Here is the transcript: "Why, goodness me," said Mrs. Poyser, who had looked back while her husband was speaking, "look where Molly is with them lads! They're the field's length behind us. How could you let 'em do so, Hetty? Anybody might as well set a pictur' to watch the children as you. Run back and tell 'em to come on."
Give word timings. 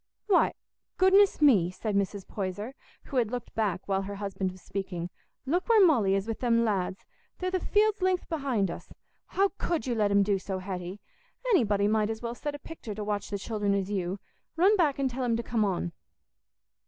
"Why, 0.25 0.53
goodness 0.97 1.43
me," 1.43 1.69
said 1.69 1.95
Mrs. 1.95 2.25
Poyser, 2.27 2.73
who 3.03 3.17
had 3.17 3.29
looked 3.29 3.53
back 3.53 3.87
while 3.87 4.01
her 4.01 4.15
husband 4.15 4.51
was 4.51 4.63
speaking, 4.63 5.11
"look 5.45 5.69
where 5.69 5.85
Molly 5.85 6.15
is 6.15 6.27
with 6.27 6.39
them 6.39 6.65
lads! 6.65 7.05
They're 7.37 7.51
the 7.51 7.59
field's 7.59 8.01
length 8.01 8.27
behind 8.27 8.71
us. 8.71 8.91
How 9.27 9.49
could 9.59 9.85
you 9.85 9.93
let 9.93 10.09
'em 10.09 10.23
do 10.23 10.39
so, 10.39 10.57
Hetty? 10.57 10.99
Anybody 11.51 11.87
might 11.87 12.09
as 12.09 12.19
well 12.23 12.33
set 12.33 12.55
a 12.55 12.57
pictur' 12.57 12.95
to 12.95 13.03
watch 13.03 13.29
the 13.29 13.37
children 13.37 13.75
as 13.75 13.91
you. 13.91 14.17
Run 14.55 14.75
back 14.75 14.97
and 14.97 15.07
tell 15.07 15.23
'em 15.23 15.37
to 15.37 15.43
come 15.43 15.63
on." 15.63 15.91